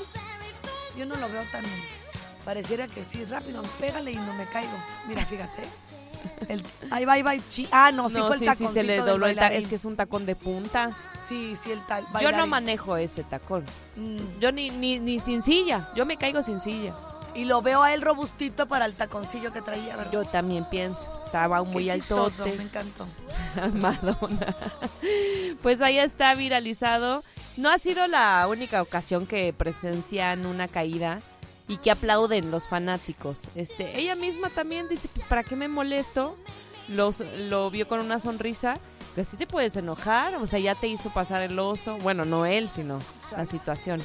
[0.97, 1.63] Yo no lo veo tan.
[2.45, 4.71] Pareciera que sí, rápido, pégale y no me caigo.
[5.07, 5.63] Mira, fíjate.
[6.47, 7.33] El- ahí va, ahí va.
[7.49, 9.37] chi- Ah, no, sí no, fue el sí, taconcito sí, se le dobló el.
[9.39, 10.91] Es que es un tacón de punta.
[11.27, 12.05] Sí, sí, el tal.
[12.21, 13.65] Yo no manejo ese tacón.
[13.95, 14.39] Mm.
[14.39, 15.89] Yo ni, ni, ni sin silla.
[15.95, 16.93] Yo me caigo sin silla.
[17.35, 20.11] Y lo veo a él robustito para el taconcillo que traía, ¿verdad?
[20.11, 21.11] Yo también pienso.
[21.23, 22.57] Estaba muy Qué chistoso, altote.
[22.57, 23.07] me encantó.
[23.73, 24.55] Madonna.
[25.61, 27.23] Pues ahí está viralizado.
[27.57, 31.21] No ha sido la única ocasión que presencian una caída
[31.67, 33.49] y que aplauden los fanáticos.
[33.55, 36.35] Este, ella misma también dice, pues, ¿para qué me molesto?
[36.87, 38.75] Los, lo vio con una sonrisa.
[39.15, 41.97] Que sí te puedes enojar, o sea, ya te hizo pasar el oso.
[41.97, 42.99] Bueno, no él, sino
[43.35, 44.01] la situación.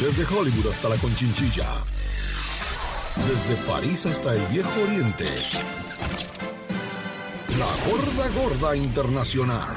[0.00, 1.84] Desde Hollywood hasta la Conchinchilla.
[3.28, 5.26] Desde París hasta el Viejo Oriente.
[7.58, 9.76] La gorda gorda internacional.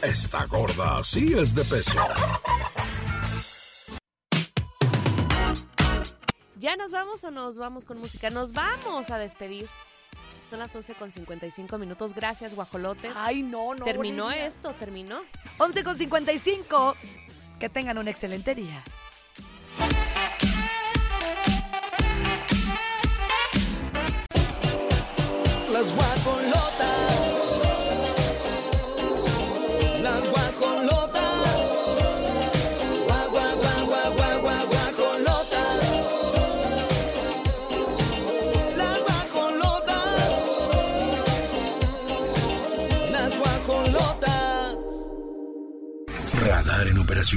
[0.00, 2.00] Esta gorda sí es de peso.
[6.58, 8.30] ¿Ya nos vamos o nos vamos con música?
[8.30, 9.68] Nos vamos a despedir.
[10.48, 12.14] Son las 11 con 55 minutos.
[12.14, 13.12] Gracias, guajolotes.
[13.16, 13.84] Ay, no, no.
[13.84, 15.20] Terminó esto, terminó.
[15.58, 16.96] 11 con 55.
[17.58, 18.82] Que tengan un excelente día.
[47.24, 47.32] Las